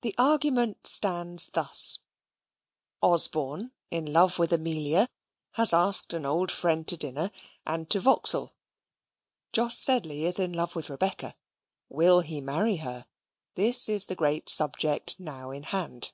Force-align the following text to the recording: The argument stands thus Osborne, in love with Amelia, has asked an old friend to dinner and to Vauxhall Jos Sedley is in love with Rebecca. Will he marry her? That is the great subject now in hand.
The 0.00 0.12
argument 0.18 0.88
stands 0.88 1.46
thus 1.52 2.00
Osborne, 3.00 3.70
in 3.92 4.12
love 4.12 4.40
with 4.40 4.52
Amelia, 4.52 5.08
has 5.52 5.72
asked 5.72 6.12
an 6.12 6.26
old 6.26 6.50
friend 6.50 6.84
to 6.88 6.96
dinner 6.96 7.30
and 7.64 7.88
to 7.90 8.00
Vauxhall 8.00 8.56
Jos 9.52 9.78
Sedley 9.78 10.24
is 10.24 10.40
in 10.40 10.52
love 10.52 10.74
with 10.74 10.90
Rebecca. 10.90 11.36
Will 11.88 12.22
he 12.22 12.40
marry 12.40 12.78
her? 12.78 13.06
That 13.54 13.88
is 13.88 14.06
the 14.06 14.16
great 14.16 14.48
subject 14.48 15.14
now 15.20 15.52
in 15.52 15.62
hand. 15.62 16.10